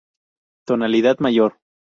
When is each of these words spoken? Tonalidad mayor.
Tonalidad 0.65 1.19
mayor. 1.19 1.59